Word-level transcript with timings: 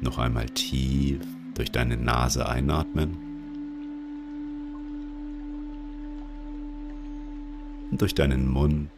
Noch 0.00 0.18
einmal 0.18 0.46
tief 0.46 1.20
durch 1.54 1.72
deine 1.72 1.96
Nase 1.96 2.48
einatmen 2.48 3.16
und 7.90 8.00
durch 8.00 8.14
deinen 8.14 8.48
Mund 8.48 8.90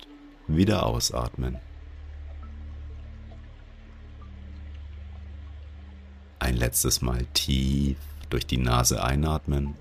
wieder 0.46 0.84
ausatmen. 0.84 1.58
Ein 6.38 6.56
letztes 6.56 7.00
Mal 7.00 7.24
tief 7.32 7.96
durch 8.28 8.46
die 8.46 8.58
Nase 8.58 9.02
einatmen 9.02 9.74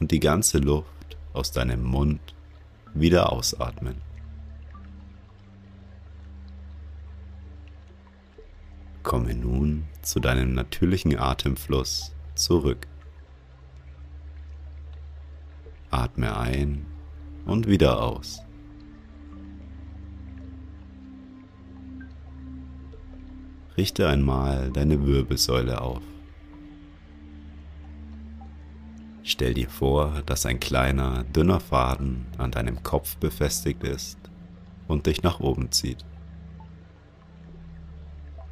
und 0.00 0.10
die 0.10 0.20
ganze 0.20 0.58
Luft 0.58 1.16
aus 1.32 1.52
deinem 1.52 1.82
Mund 1.82 2.20
wieder 2.94 3.32
ausatmen. 3.32 4.05
Komme 9.06 9.36
nun 9.36 9.84
zu 10.02 10.18
deinem 10.18 10.52
natürlichen 10.54 11.16
Atemfluss 11.16 12.12
zurück. 12.34 12.88
Atme 15.90 16.36
ein 16.36 16.84
und 17.44 17.68
wieder 17.68 18.02
aus. 18.02 18.40
Richte 23.76 24.08
einmal 24.08 24.72
deine 24.72 25.06
Wirbelsäule 25.06 25.80
auf. 25.80 26.02
Stell 29.22 29.54
dir 29.54 29.70
vor, 29.70 30.24
dass 30.26 30.46
ein 30.46 30.58
kleiner, 30.58 31.22
dünner 31.22 31.60
Faden 31.60 32.26
an 32.38 32.50
deinem 32.50 32.82
Kopf 32.82 33.16
befestigt 33.18 33.84
ist 33.84 34.18
und 34.88 35.06
dich 35.06 35.22
nach 35.22 35.38
oben 35.38 35.70
zieht. 35.70 36.04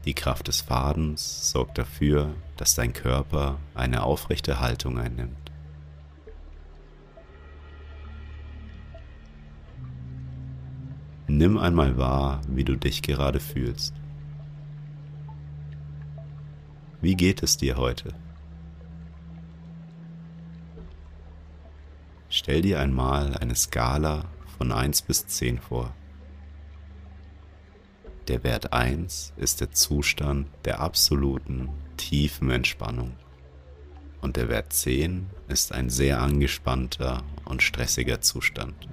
Die 0.04 0.14
Kraft 0.14 0.48
des 0.48 0.60
Fadens 0.60 1.50
sorgt 1.50 1.78
dafür, 1.78 2.34
dass 2.58 2.74
dein 2.74 2.92
Körper 2.92 3.58
eine 3.74 4.02
aufrechte 4.02 4.60
Haltung 4.60 4.98
einnimmt. 4.98 5.50
Nimm 11.26 11.56
einmal 11.56 11.96
wahr, 11.96 12.42
wie 12.48 12.64
du 12.64 12.76
dich 12.76 13.00
gerade 13.00 13.40
fühlst. 13.40 13.94
Wie 17.00 17.16
geht 17.16 17.42
es 17.42 17.56
dir 17.56 17.76
heute? 17.76 18.14
Stell 22.28 22.60
dir 22.60 22.78
einmal 22.78 23.38
eine 23.38 23.54
Skala 23.54 24.26
von 24.58 24.70
1 24.70 25.02
bis 25.02 25.26
10 25.26 25.60
vor. 25.60 25.94
Der 28.28 28.42
Wert 28.42 28.72
1 28.72 29.34
ist 29.36 29.60
der 29.60 29.72
Zustand 29.72 30.48
der 30.64 30.80
absoluten, 30.80 31.68
tiefen 31.98 32.50
Entspannung. 32.50 33.12
Und 34.22 34.38
der 34.38 34.48
Wert 34.48 34.72
10 34.72 35.26
ist 35.48 35.72
ein 35.72 35.90
sehr 35.90 36.22
angespannter 36.22 37.22
und 37.44 37.62
stressiger 37.62 38.22
Zustand. 38.22 38.88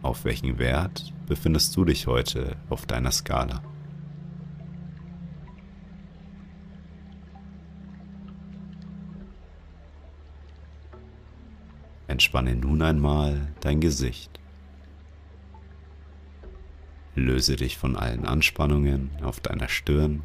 Auf 0.00 0.24
welchen 0.24 0.58
Wert 0.58 1.12
befindest 1.26 1.76
du 1.76 1.84
dich 1.84 2.06
heute 2.06 2.56
auf 2.70 2.86
deiner 2.86 3.12
Skala? 3.12 3.62
Entspanne 12.08 12.56
nun 12.56 12.80
einmal 12.80 13.52
dein 13.60 13.82
Gesicht. 13.82 14.41
Löse 17.14 17.56
dich 17.56 17.76
von 17.76 17.96
allen 17.96 18.24
Anspannungen 18.24 19.10
auf 19.22 19.40
deiner 19.40 19.68
Stirn, 19.68 20.22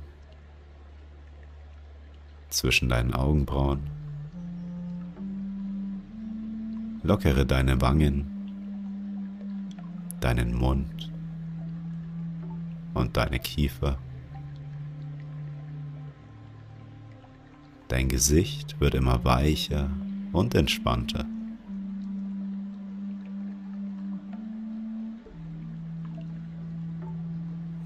zwischen 2.50 2.90
deinen 2.90 3.14
Augenbrauen. 3.14 3.82
Lockere 7.04 7.46
deine 7.46 7.82
Wangen, 7.82 8.26
deinen 10.20 10.54
Mund 10.54 11.12
und 12.94 13.16
deine 13.18 13.40
Kiefer. 13.40 13.98
Dein 17.88 18.10
Gesicht 18.10 18.80
wird 18.82 18.96
immer 18.96 19.24
weicher 19.24 19.90
und 20.34 20.56
entspannter. 20.56 21.26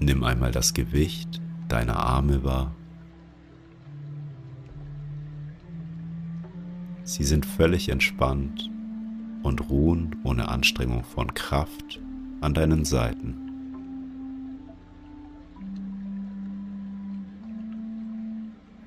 Nimm 0.02 0.24
einmal 0.24 0.50
das 0.50 0.74
Gewicht 0.74 1.40
deiner 1.68 1.96
Arme 1.96 2.42
wahr. 2.42 2.74
Sie 7.04 7.22
sind 7.22 7.46
völlig 7.46 7.88
entspannt 7.88 8.68
und 9.44 9.70
ruhen 9.70 10.16
ohne 10.24 10.48
Anstrengung 10.48 11.04
von 11.04 11.32
Kraft 11.34 12.00
an 12.40 12.52
deinen 12.52 12.84
Seiten. 12.84 13.36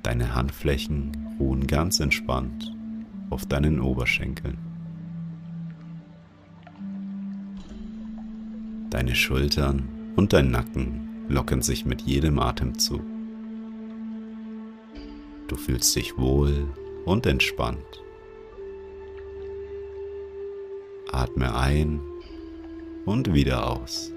Deine 0.04 0.36
Handflächen 0.36 1.14
ruhen 1.40 1.66
ganz 1.66 2.02
entspannt 2.02 2.75
auf 3.30 3.46
deinen 3.46 3.80
Oberschenkeln. 3.80 4.58
Deine 8.90 9.16
Schultern 9.16 9.94
und 10.16 10.34
dein 10.34 10.52
Nacken 10.52 11.26
lockern 11.30 11.62
sich 11.62 11.86
mit 11.86 12.02
jedem 12.02 12.40
Atemzug. 12.40 13.02
Du 15.48 15.56
fühlst 15.56 15.96
dich 15.96 16.18
wohl 16.18 16.68
und 17.06 17.26
entspannt. 17.26 18.03
Atme 21.12 21.56
ein 21.56 22.02
und 23.06 23.34
wieder 23.34 23.70
aus. 23.70 24.12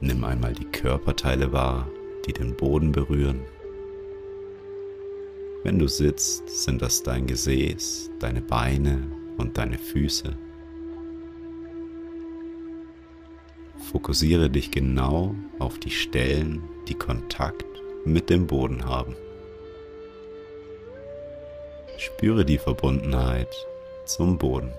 Nimm 0.00 0.24
einmal 0.24 0.52
die 0.52 0.66
Körperteile 0.66 1.52
wahr, 1.52 1.88
die 2.26 2.32
den 2.32 2.56
Boden 2.56 2.92
berühren. 2.92 3.40
Wenn 5.64 5.78
du 5.78 5.88
sitzt, 5.88 6.48
sind 6.48 6.80
das 6.80 7.02
dein 7.02 7.26
Gesäß, 7.26 8.10
deine 8.20 8.40
Beine 8.40 9.02
und 9.36 9.58
deine 9.58 9.78
Füße. 9.78 10.36
Fokussiere 13.90 14.50
dich 14.50 14.72
genau 14.72 15.34
auf 15.60 15.78
die 15.78 15.90
Stellen, 15.90 16.62
die 16.88 16.94
Kontakt 16.94 17.64
mit 18.04 18.30
dem 18.30 18.46
Boden 18.46 18.84
haben. 18.84 19.14
Spüre 21.96 22.44
die 22.44 22.58
Verbundenheit 22.58 23.48
zum 24.04 24.38
Boden. 24.38 24.72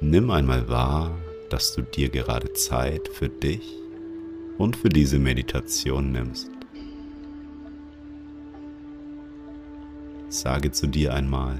Nimm 0.00 0.30
einmal 0.30 0.68
wahr, 0.68 1.16
dass 1.48 1.72
du 1.74 1.82
dir 1.82 2.08
gerade 2.08 2.52
Zeit 2.54 3.08
für 3.08 3.28
dich 3.28 3.76
und 4.58 4.76
für 4.76 4.88
diese 4.88 5.18
Meditation 5.18 6.10
nimmst. 6.10 6.50
Sage 10.28 10.72
zu 10.72 10.88
dir 10.88 11.14
einmal, 11.14 11.58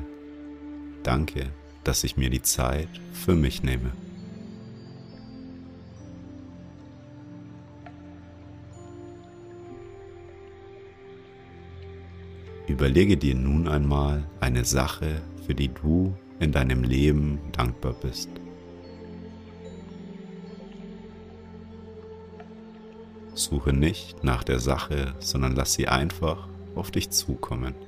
danke, 1.03 1.51
dass 1.89 2.05
ich 2.05 2.19
mir 2.19 2.29
die 2.29 2.43
Zeit 2.43 2.91
für 3.15 3.35
mich 3.35 3.63
nehme. 3.63 3.91
Überlege 12.67 13.17
dir 13.17 13.35
nun 13.35 13.67
einmal 13.67 14.23
eine 14.39 14.67
Sache, 14.67 15.23
für 15.47 15.55
die 15.55 15.69
du 15.69 16.15
in 16.41 16.53
deinem 16.53 16.85
Leben 16.85 17.39
dankbar 17.53 17.95
bist. 17.95 18.29
Suche 23.33 23.73
nicht 23.73 24.23
nach 24.23 24.45
der 24.45 24.59
Sache, 24.59 25.15
sondern 25.21 25.57
lass 25.57 25.73
sie 25.73 25.89
einfach 25.89 26.49
auf 26.75 26.91
dich 26.91 27.09
zukommen. 27.09 27.88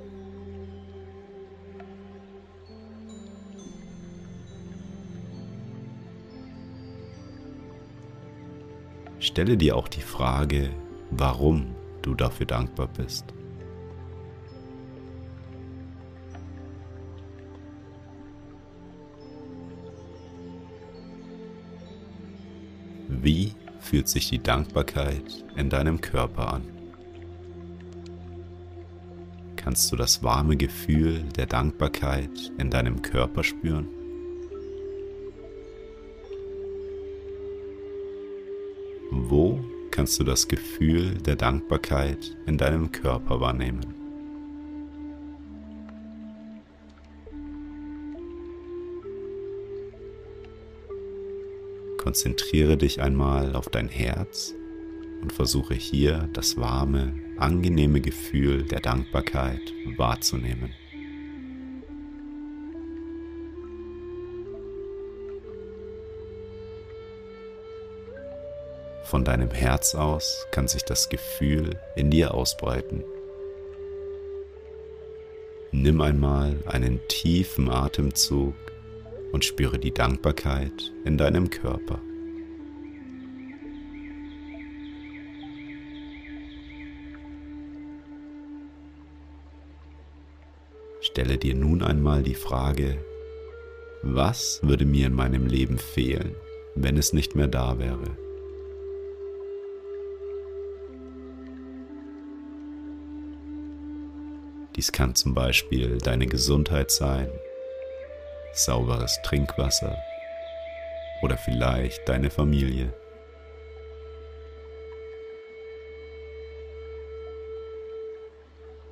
Stelle 9.20 9.58
dir 9.58 9.76
auch 9.76 9.88
die 9.88 10.00
Frage, 10.00 10.70
warum 11.10 11.74
du 12.00 12.14
dafür 12.14 12.46
dankbar 12.46 12.88
bist. 12.88 13.26
Wie 23.08 23.52
fühlt 23.80 24.08
sich 24.08 24.30
die 24.30 24.42
Dankbarkeit 24.42 25.44
in 25.54 25.68
deinem 25.68 26.00
Körper 26.00 26.54
an? 26.54 26.62
Kannst 29.56 29.92
du 29.92 29.96
das 29.96 30.22
warme 30.22 30.56
Gefühl 30.56 31.24
der 31.36 31.44
Dankbarkeit 31.44 32.52
in 32.56 32.70
deinem 32.70 33.02
Körper 33.02 33.44
spüren? 33.44 33.99
Kannst 40.00 40.18
du 40.18 40.24
das 40.24 40.48
Gefühl 40.48 41.18
der 41.18 41.36
Dankbarkeit 41.36 42.34
in 42.46 42.56
deinem 42.56 42.90
Körper 42.90 43.38
wahrnehmen? 43.38 43.84
Konzentriere 51.98 52.78
dich 52.78 53.02
einmal 53.02 53.54
auf 53.54 53.68
dein 53.68 53.90
Herz 53.90 54.54
und 55.20 55.34
versuche 55.34 55.74
hier 55.74 56.30
das 56.32 56.56
warme, 56.56 57.12
angenehme 57.36 58.00
Gefühl 58.00 58.62
der 58.62 58.80
Dankbarkeit 58.80 59.60
wahrzunehmen. 59.98 60.72
Von 69.10 69.24
deinem 69.24 69.50
Herz 69.50 69.96
aus 69.96 70.46
kann 70.52 70.68
sich 70.68 70.84
das 70.84 71.08
Gefühl 71.08 71.76
in 71.96 72.12
dir 72.12 72.32
ausbreiten. 72.32 73.02
Nimm 75.72 76.00
einmal 76.00 76.56
einen 76.66 77.00
tiefen 77.08 77.68
Atemzug 77.68 78.54
und 79.32 79.44
spüre 79.44 79.80
die 79.80 79.92
Dankbarkeit 79.92 80.92
in 81.04 81.18
deinem 81.18 81.50
Körper. 81.50 81.98
Stelle 91.00 91.36
dir 91.36 91.56
nun 91.56 91.82
einmal 91.82 92.22
die 92.22 92.34
Frage, 92.34 93.04
was 94.04 94.60
würde 94.62 94.84
mir 94.84 95.08
in 95.08 95.14
meinem 95.14 95.48
Leben 95.48 95.78
fehlen, 95.78 96.36
wenn 96.76 96.96
es 96.96 97.12
nicht 97.12 97.34
mehr 97.34 97.48
da 97.48 97.80
wäre? 97.80 98.29
Dies 104.80 104.92
kann 104.92 105.14
zum 105.14 105.34
Beispiel 105.34 105.98
deine 105.98 106.26
Gesundheit 106.26 106.90
sein 106.90 107.28
sauberes 108.54 109.20
Trinkwasser 109.22 109.94
oder 111.20 111.36
vielleicht 111.36 112.08
deine 112.08 112.30
Familie. 112.30 112.90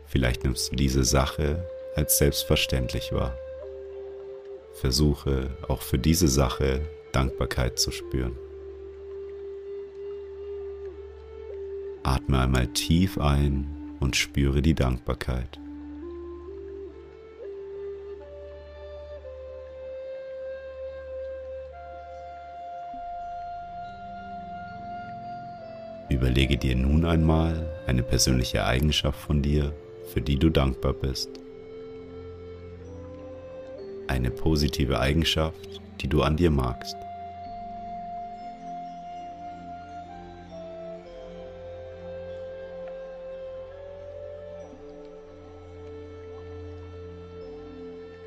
Vielleicht 0.04 0.44
nimmst 0.44 0.70
du 0.70 0.76
diese 0.76 1.04
Sache 1.04 1.66
als 1.96 2.18
selbstverständlich 2.18 3.10
wahr. 3.12 3.38
Versuche 4.74 5.56
auch 5.68 5.80
für 5.80 5.98
diese 5.98 6.28
Sache 6.28 6.82
Dankbarkeit 7.12 7.78
zu 7.78 7.92
spüren. 7.92 8.36
Atme 12.02 12.40
einmal 12.40 12.66
tief 12.74 13.16
ein 13.16 13.96
und 14.00 14.16
spüre 14.16 14.60
die 14.60 14.74
Dankbarkeit. 14.74 15.58
Überlege 26.10 26.56
dir 26.56 26.74
nun 26.74 27.04
einmal 27.04 27.68
eine 27.86 28.02
persönliche 28.02 28.64
Eigenschaft 28.64 29.20
von 29.20 29.42
dir, 29.42 29.74
für 30.06 30.22
die 30.22 30.38
du 30.38 30.48
dankbar 30.48 30.94
bist. 30.94 31.28
Eine 34.06 34.30
positive 34.30 35.00
Eigenschaft, 35.00 35.82
die 36.00 36.08
du 36.08 36.22
an 36.22 36.38
dir 36.38 36.50
magst. 36.50 36.96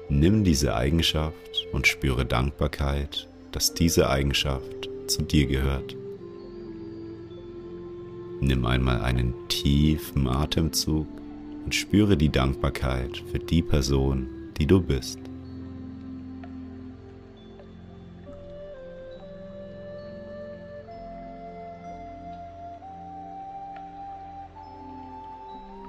Nimm 0.08 0.44
diese 0.44 0.76
Eigenschaft 0.76 1.68
und 1.72 1.88
spüre 1.88 2.26
Dankbarkeit, 2.26 3.28
dass 3.52 3.74
diese 3.74 4.08
Eigenschaft 4.08 4.88
zu 5.08 5.24
dir 5.24 5.48
gehört. 5.48 5.96
Nimm 8.44 8.66
einmal 8.66 9.02
einen 9.02 9.36
tiefen 9.50 10.28
Atemzug 10.28 11.08
und 11.64 11.76
spüre 11.76 12.18
die 12.18 12.30
Dankbarkeit 12.30 13.24
für 13.32 13.38
die 13.38 13.62
Person, 13.62 14.28
die 14.58 14.66
du 14.66 14.82
bist. 14.82 15.20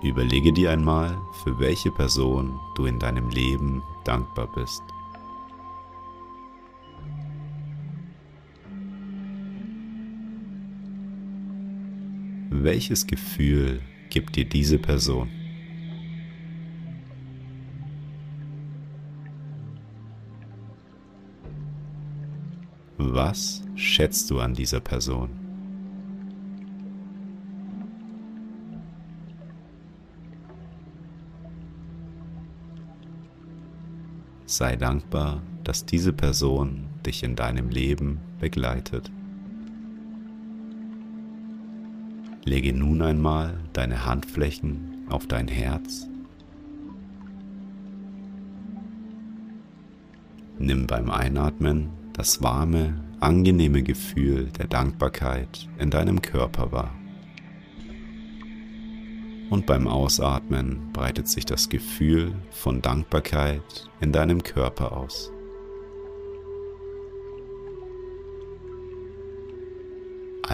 Überlege 0.03 0.53
dir 0.53 0.73
einmal, 0.73 1.17
für 1.43 1.59
welche 1.59 1.91
Person 1.91 2.61
du 2.75 2.85
in 2.85 2.99
deinem 2.99 3.31
Leben 3.31 3.83
dankbar 4.05 4.49
bist. 4.55 4.83
Welches 12.65 13.09
Gefühl 13.09 13.81
gibt 14.09 14.37
dir 14.37 14.45
diese 14.45 14.79
Person? 14.79 15.29
Was 22.99 23.65
schätzt 23.75 24.31
du 24.31 24.39
an 24.39 24.55
dieser 24.55 24.79
Person? 24.79 25.31
Sei 34.47 34.77
dankbar, 34.77 35.43
dass 35.65 35.85
diese 35.85 36.13
Person 36.13 36.87
dich 37.05 37.25
in 37.25 37.35
deinem 37.35 37.71
Leben 37.71 38.21
begleitet. 38.39 39.11
Lege 42.45 42.73
nun 42.73 43.03
einmal 43.03 43.61
deine 43.73 44.05
Handflächen 44.05 45.07
auf 45.09 45.27
dein 45.27 45.47
Herz. 45.47 46.09
Nimm 50.59 50.87
beim 50.87 51.11
Einatmen 51.11 51.91
das 52.13 52.43
warme, 52.43 52.95
angenehme 53.21 53.83
Gefühl 53.83 54.47
der 54.59 54.67
Dankbarkeit 54.67 55.69
in 55.79 55.91
deinem 55.91 56.21
Körper 56.21 56.73
wahr. 56.73 56.95
Und 59.51 59.67
beim 59.67 59.87
Ausatmen 59.87 60.93
breitet 60.93 61.29
sich 61.29 61.45
das 61.45 61.69
Gefühl 61.69 62.35
von 62.51 62.83
Dankbarkeit 62.83 63.91
in 64.01 64.13
deinem 64.13 64.43
Körper 64.43 64.97
aus. 64.97 65.31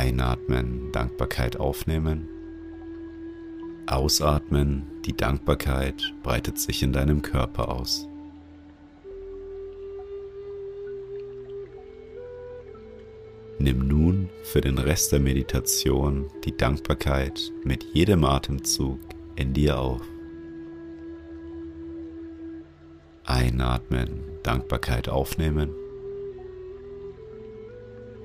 Einatmen, 0.08 0.90
Dankbarkeit 0.90 1.60
aufnehmen. 1.60 2.28
Ausatmen, 3.86 4.84
Die 5.04 5.14
Dankbarkeit 5.14 6.14
breitet 6.22 6.58
sich 6.58 6.82
in 6.82 6.94
deinem 6.94 7.20
Körper 7.20 7.68
aus. 7.68 8.08
Nimm 13.58 13.86
nun 13.86 14.30
für 14.44 14.62
den 14.62 14.78
Rest 14.78 15.12
der 15.12 15.20
Meditation 15.20 16.28
die 16.44 16.56
Dankbarkeit 16.56 17.52
mit 17.64 17.84
jedem 17.92 18.24
Atemzug 18.24 18.98
in 19.36 19.52
dir 19.52 19.78
auf. 19.78 20.00
Einatmen, 23.24 24.22
Dankbarkeit 24.42 25.10
aufnehmen. 25.10 25.68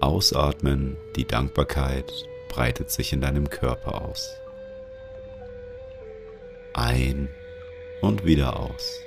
Ausatmen, 0.03 0.97
die 1.15 1.23
Dankbarkeit 1.23 2.11
breitet 2.49 2.91
sich 2.91 3.13
in 3.13 3.21
deinem 3.21 3.49
Körper 3.49 4.01
aus. 4.01 4.35
Ein 6.73 7.29
und 8.01 8.25
wieder 8.25 8.59
aus. 8.59 8.99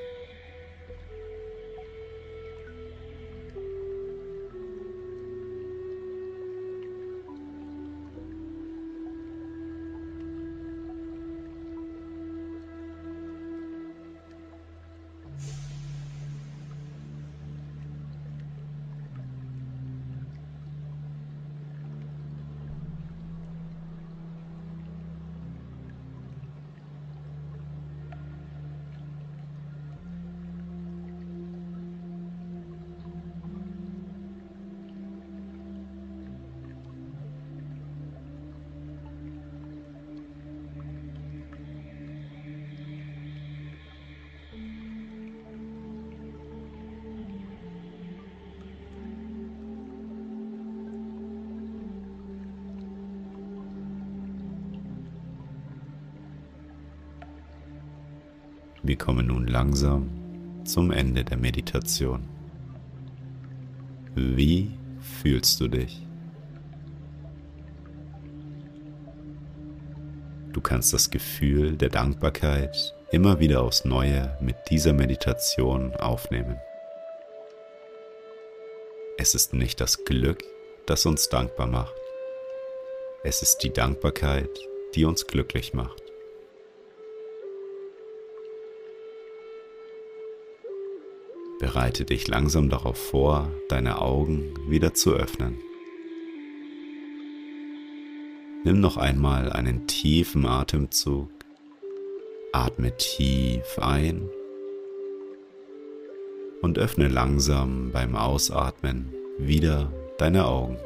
Wir 58.86 58.96
kommen 58.96 59.26
nun 59.26 59.48
langsam 59.48 60.08
zum 60.64 60.92
Ende 60.92 61.24
der 61.24 61.36
Meditation. 61.36 62.28
Wie 64.14 64.70
fühlst 65.00 65.60
du 65.60 65.66
dich? 65.66 66.06
Du 70.52 70.60
kannst 70.60 70.92
das 70.92 71.10
Gefühl 71.10 71.76
der 71.76 71.88
Dankbarkeit 71.88 72.94
immer 73.10 73.40
wieder 73.40 73.62
aufs 73.62 73.84
Neue 73.84 74.38
mit 74.40 74.54
dieser 74.70 74.92
Meditation 74.92 75.92
aufnehmen. 75.96 76.56
Es 79.18 79.34
ist 79.34 79.52
nicht 79.52 79.80
das 79.80 80.04
Glück, 80.04 80.44
das 80.86 81.06
uns 81.06 81.28
dankbar 81.28 81.66
macht. 81.66 81.94
Es 83.24 83.42
ist 83.42 83.58
die 83.64 83.72
Dankbarkeit, 83.72 84.50
die 84.94 85.04
uns 85.04 85.26
glücklich 85.26 85.74
macht. 85.74 86.05
Bereite 91.58 92.04
dich 92.04 92.28
langsam 92.28 92.68
darauf 92.68 92.98
vor, 92.98 93.50
deine 93.70 94.02
Augen 94.02 94.52
wieder 94.68 94.92
zu 94.92 95.14
öffnen. 95.14 95.58
Nimm 98.64 98.80
noch 98.80 98.98
einmal 98.98 99.50
einen 99.50 99.86
tiefen 99.86 100.44
Atemzug. 100.44 101.30
Atme 102.52 102.94
tief 102.96 103.78
ein 103.78 104.28
und 106.60 106.78
öffne 106.78 107.08
langsam 107.08 107.90
beim 107.92 108.16
Ausatmen 108.16 109.14
wieder 109.38 109.92
deine 110.18 110.46
Augen. 110.46 110.78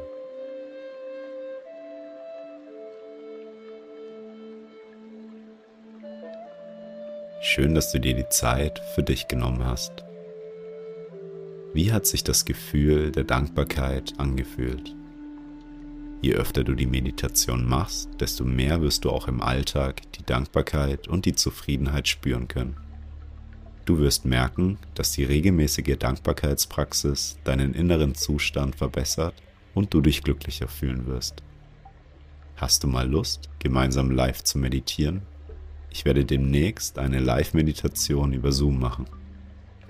Schön, 7.41 7.73
dass 7.73 7.91
du 7.91 7.99
dir 7.99 8.13
die 8.13 8.29
Zeit 8.29 8.79
für 8.93 9.03
dich 9.03 9.27
genommen 9.27 9.65
hast. 9.65 10.05
Wie 11.73 11.93
hat 11.93 12.05
sich 12.05 12.25
das 12.25 12.43
Gefühl 12.43 13.13
der 13.13 13.23
Dankbarkeit 13.23 14.13
angefühlt? 14.17 14.93
Je 16.21 16.33
öfter 16.33 16.65
du 16.65 16.75
die 16.75 16.85
Meditation 16.85 17.65
machst, 17.65 18.09
desto 18.19 18.43
mehr 18.43 18.81
wirst 18.81 19.05
du 19.05 19.09
auch 19.09 19.29
im 19.29 19.41
Alltag 19.41 20.01
die 20.11 20.23
Dankbarkeit 20.23 21.07
und 21.07 21.25
die 21.25 21.33
Zufriedenheit 21.33 22.09
spüren 22.09 22.49
können. 22.49 22.75
Du 23.85 23.99
wirst 23.99 24.25
merken, 24.25 24.79
dass 24.95 25.13
die 25.13 25.23
regelmäßige 25.23 25.97
Dankbarkeitspraxis 25.97 27.39
deinen 27.45 27.73
inneren 27.73 28.15
Zustand 28.15 28.75
verbessert 28.75 29.33
und 29.73 29.93
du 29.93 30.01
dich 30.01 30.23
glücklicher 30.23 30.67
fühlen 30.67 31.07
wirst. 31.07 31.41
Hast 32.57 32.83
du 32.83 32.87
mal 32.87 33.09
Lust, 33.09 33.49
gemeinsam 33.59 34.11
live 34.11 34.43
zu 34.43 34.57
meditieren? 34.57 35.21
Ich 35.89 36.03
werde 36.03 36.25
demnächst 36.25 36.99
eine 36.99 37.19
Live-Meditation 37.19 38.33
über 38.33 38.51
Zoom 38.51 38.77
machen. 38.77 39.05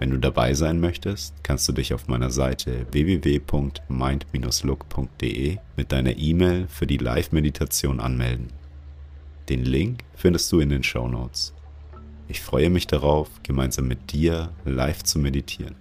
Wenn 0.01 0.09
du 0.09 0.17
dabei 0.17 0.55
sein 0.55 0.79
möchtest, 0.79 1.35
kannst 1.43 1.67
du 1.67 1.73
dich 1.73 1.93
auf 1.93 2.07
meiner 2.07 2.31
Seite 2.31 2.87
www.mind-look.de 2.91 5.57
mit 5.77 5.91
deiner 5.91 6.17
E-Mail 6.17 6.65
für 6.67 6.87
die 6.87 6.97
Live-Meditation 6.97 7.99
anmelden. 7.99 8.47
Den 9.47 9.63
Link 9.63 10.03
findest 10.15 10.51
du 10.51 10.59
in 10.59 10.69
den 10.69 10.81
Show 10.81 11.07
Notes. 11.07 11.53
Ich 12.27 12.41
freue 12.41 12.71
mich 12.71 12.87
darauf, 12.87 13.29
gemeinsam 13.43 13.87
mit 13.87 14.11
dir 14.11 14.49
live 14.65 15.03
zu 15.03 15.19
meditieren. 15.19 15.75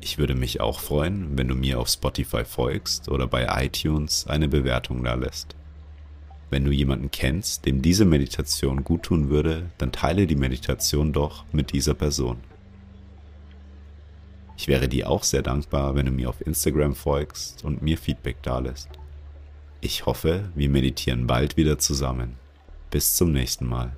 Ich 0.00 0.18
würde 0.18 0.36
mich 0.36 0.60
auch 0.60 0.78
freuen, 0.78 1.36
wenn 1.36 1.48
du 1.48 1.56
mir 1.56 1.80
auf 1.80 1.88
Spotify 1.88 2.44
folgst 2.44 3.08
oder 3.08 3.26
bei 3.26 3.64
iTunes 3.64 4.28
eine 4.28 4.46
Bewertung 4.46 5.02
da 5.02 5.14
lässt. 5.14 5.56
Wenn 6.50 6.64
du 6.64 6.70
jemanden 6.70 7.10
kennst, 7.10 7.66
dem 7.66 7.82
diese 7.82 8.04
Meditation 8.04 8.84
guttun 8.84 9.30
würde, 9.30 9.72
dann 9.78 9.90
teile 9.90 10.28
die 10.28 10.36
Meditation 10.36 11.12
doch 11.12 11.44
mit 11.50 11.72
dieser 11.72 11.94
Person. 11.94 12.36
Ich 14.56 14.68
wäre 14.68 14.88
dir 14.88 15.08
auch 15.10 15.24
sehr 15.24 15.42
dankbar, 15.42 15.94
wenn 15.94 16.06
du 16.06 16.12
mir 16.12 16.28
auf 16.28 16.46
Instagram 16.46 16.94
folgst 16.94 17.64
und 17.64 17.82
mir 17.82 17.98
Feedback 17.98 18.42
dalässt. 18.42 18.88
Ich 19.80 20.06
hoffe, 20.06 20.50
wir 20.54 20.68
meditieren 20.68 21.26
bald 21.26 21.56
wieder 21.56 21.78
zusammen. 21.78 22.36
Bis 22.90 23.16
zum 23.16 23.32
nächsten 23.32 23.66
Mal. 23.66 23.96